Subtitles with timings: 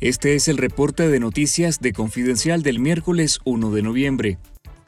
[0.00, 4.38] Este es el reporte de noticias de Confidencial del miércoles 1 de noviembre.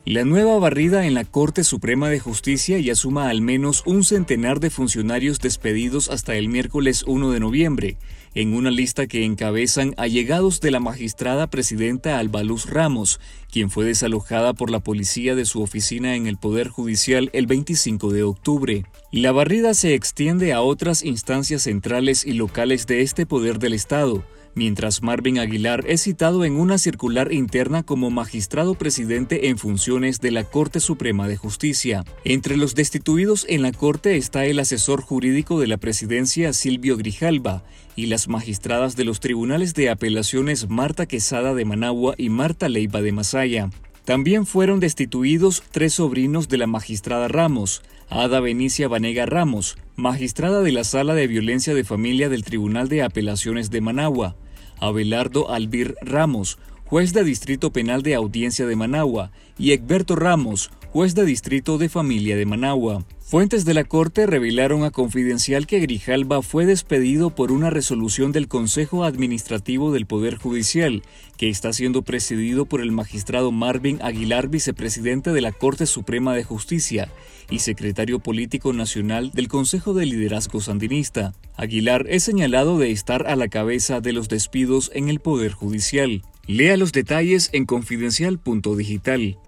[0.05, 4.61] La nueva barrida en la Corte Suprema de Justicia ya suma al menos un centenar
[4.61, 7.97] de funcionarios despedidos hasta el miércoles 1 de noviembre,
[8.37, 13.19] en una lista que encabezan allegados de la magistrada presidenta Albaluz Ramos,
[13.51, 18.13] quien fue desalojada por la policía de su oficina en el Poder Judicial el 25
[18.13, 18.85] de octubre.
[19.11, 24.25] La barrida se extiende a otras instancias centrales y locales de este poder del Estado,
[24.55, 30.31] mientras Marvin Aguilar es citado en una circular interna como magistrado presidente en funciones de
[30.31, 32.05] la Corte Suprema de Justicia.
[32.25, 37.63] Entre los destituidos en la Corte está el asesor jurídico de la presidencia Silvio Grijalba
[37.97, 43.03] y las magistradas de los tribunales de apelaciones Marta Quesada de Managua y Marta Leiva
[43.03, 43.71] de Masaya.
[44.11, 50.73] También fueron destituidos tres sobrinos de la magistrada Ramos, Ada Benicia Vanega Ramos, magistrada de
[50.73, 54.35] la Sala de Violencia de Familia del Tribunal de Apelaciones de Managua,
[54.81, 56.59] Abelardo Albir Ramos,
[56.91, 61.89] juez de Distrito Penal de Audiencia de Managua, y Egberto Ramos, juez de Distrito de
[61.89, 63.05] Familia de Managua.
[63.21, 68.49] Fuentes de la Corte revelaron a Confidencial que Grijalba fue despedido por una resolución del
[68.49, 71.05] Consejo Administrativo del Poder Judicial,
[71.37, 76.43] que está siendo presidido por el magistrado Marvin Aguilar, vicepresidente de la Corte Suprema de
[76.43, 77.09] Justicia
[77.51, 81.35] y secretario político nacional del Consejo de Liderazgo Sandinista.
[81.57, 86.23] Aguilar es señalado de estar a la cabeza de los despidos en el Poder Judicial.
[86.51, 89.39] Lea los detalles en confidencial.digital.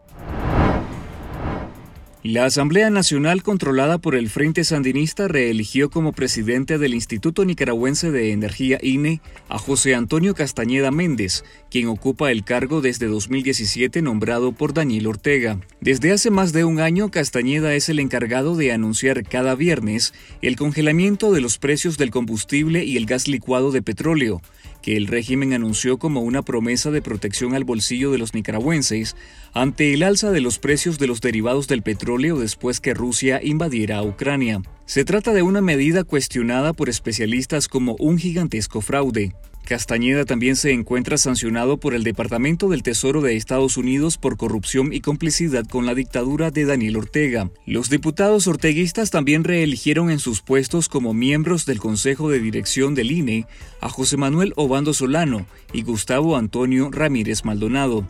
[2.25, 8.31] La Asamblea Nacional controlada por el Frente Sandinista reeligió como presidente del Instituto Nicaragüense de
[8.31, 14.73] Energía INE a José Antonio Castañeda Méndez, quien ocupa el cargo desde 2017 nombrado por
[14.73, 15.59] Daniel Ortega.
[15.81, 20.55] Desde hace más de un año, Castañeda es el encargado de anunciar cada viernes el
[20.55, 24.43] congelamiento de los precios del combustible y el gas licuado de petróleo,
[24.81, 29.17] que el régimen anunció como una promesa de protección al bolsillo de los nicaragüenses
[29.55, 33.99] ante el alza de los precios de los derivados del petróleo después que Rusia invadiera
[33.99, 34.61] a Ucrania.
[34.85, 39.33] Se trata de una medida cuestionada por especialistas como un gigantesco fraude.
[39.65, 44.93] Castañeda también se encuentra sancionado por el Departamento del Tesoro de Estados Unidos por corrupción
[44.93, 47.51] y complicidad con la dictadura de Daniel Ortega.
[47.65, 53.13] Los diputados orteguistas también reeligieron en sus puestos como miembros del Consejo de Dirección del
[53.13, 53.47] INE
[53.81, 58.07] a José Manuel Obando Solano y Gustavo Antonio Ramírez Maldonado.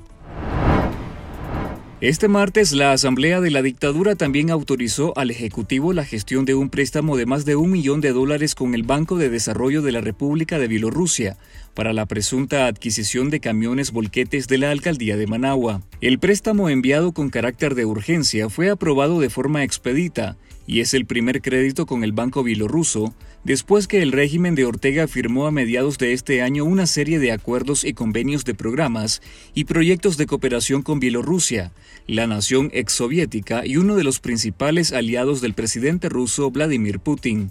[2.03, 6.69] Este martes, la Asamblea de la Dictadura también autorizó al Ejecutivo la gestión de un
[6.69, 10.01] préstamo de más de un millón de dólares con el Banco de Desarrollo de la
[10.01, 11.37] República de Bielorrusia
[11.75, 15.81] para la presunta adquisición de camiones volquetes de la Alcaldía de Managua.
[16.01, 20.37] El préstamo enviado con carácter de urgencia fue aprobado de forma expedita
[20.67, 23.15] y es el primer crédito con el Banco Bielorruso
[23.45, 27.33] después que el régimen de Ortega firmó a mediados de este año una serie de
[27.33, 29.23] acuerdos y convenios de programas
[29.55, 31.73] y proyectos de cooperación con Bielorrusia,
[32.07, 37.51] la nación exsoviética y uno de los principales aliados del presidente ruso Vladimir Putin.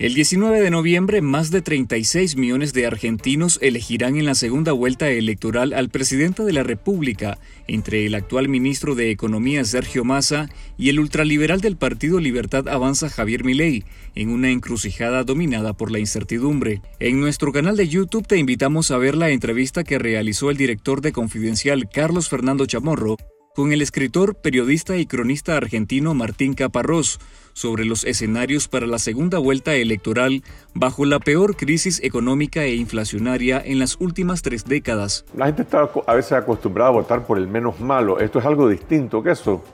[0.00, 5.10] El 19 de noviembre, más de 36 millones de argentinos elegirán en la segunda vuelta
[5.10, 10.90] electoral al presidente de la República, entre el actual ministro de Economía Sergio Massa y
[10.90, 13.82] el ultraliberal del Partido Libertad Avanza Javier Milei,
[14.14, 16.80] en una encrucijada dominada por la incertidumbre.
[17.00, 21.00] En nuestro canal de YouTube te invitamos a ver la entrevista que realizó el director
[21.00, 23.16] de Confidencial Carlos Fernando Chamorro
[23.58, 27.18] con el escritor, periodista y cronista argentino Martín Caparrós
[27.54, 33.60] sobre los escenarios para la segunda vuelta electoral bajo la peor crisis económica e inflacionaria
[33.60, 35.24] en las últimas tres décadas.
[35.36, 38.20] La gente está a veces acostumbrada a votar por el menos malo.
[38.20, 39.64] Esto es algo distinto que eso.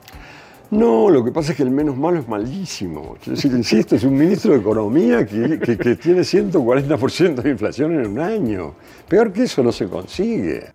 [0.71, 3.17] No, lo que pasa es que el menos malo es malísimo.
[3.21, 8.07] Es decir, insisto, es un ministro de Economía que, que tiene 140% de inflación en
[8.07, 8.73] un año.
[9.07, 10.71] Peor que eso no se consigue.